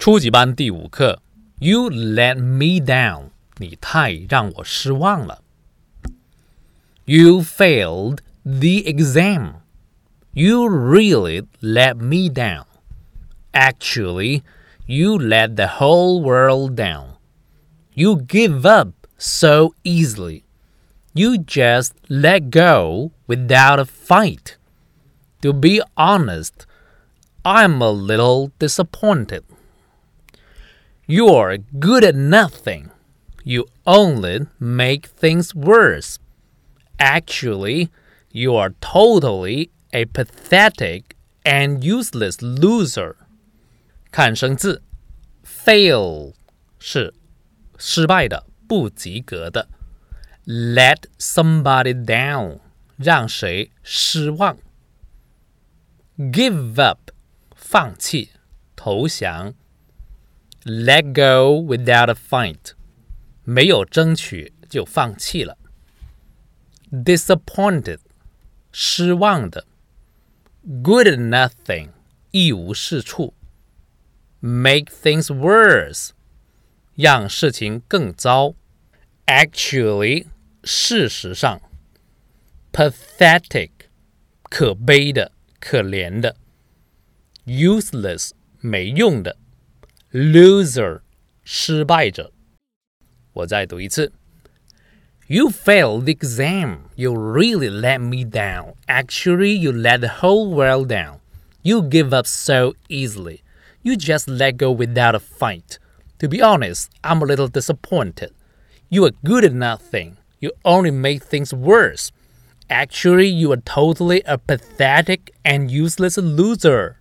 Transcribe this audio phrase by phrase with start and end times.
[0.00, 1.20] 初级班第五课，
[1.58, 5.42] You let me down，你太让我失望了。
[7.06, 9.54] You failed the exam.
[10.32, 12.64] You really let me down.
[13.52, 14.42] Actually,
[14.86, 17.16] you let the whole world down.
[17.94, 20.42] You give up so easily.
[21.14, 24.56] You just let go without a fight.
[25.40, 26.66] To be honest,
[27.42, 29.44] I'm a little disappointed.
[31.06, 32.90] You're good at nothing.
[33.44, 36.18] You only make things worse.
[36.98, 37.90] Actually,
[38.32, 43.14] you are totally a pathetic and useless loser.
[44.10, 44.82] 看生字，
[45.44, 46.34] fail
[46.78, 47.14] 是
[47.78, 49.68] 失败的、不及格的。
[50.44, 52.60] Let somebody down
[52.96, 54.58] 让谁失望。
[56.18, 57.10] Give up
[57.54, 58.30] 放弃、
[58.74, 59.54] 投降。
[60.64, 62.72] Let go without a fight
[63.44, 65.56] 没有争取就放弃了。
[66.90, 67.98] Disappointed
[68.72, 69.66] 失望的。
[70.82, 71.90] Good at nothing
[72.32, 73.34] 一无是处。
[74.40, 76.10] Make things worse
[76.94, 78.54] 让事情更糟。
[79.26, 80.26] Actually
[80.64, 81.60] 事实上。
[82.72, 83.70] Pathetic
[84.50, 85.32] 可悲的。
[85.58, 86.36] 可怜的，
[87.46, 89.36] useless 没用的
[90.12, 91.00] ，loser
[91.44, 92.32] 失败者。
[93.32, 94.12] 我再读一次。
[95.28, 96.88] You failed the exam.
[96.94, 98.74] You really let me down.
[98.86, 101.18] Actually, you let the whole world down.
[101.62, 103.42] You give up so easily.
[103.82, 105.78] You just let go without a fight.
[106.20, 108.32] To be honest, I'm a little disappointed.
[108.88, 110.16] You are good at nothing.
[110.38, 112.12] You only make things worse.
[112.70, 116.99] Actually, you are totally a pathetic and useless loser.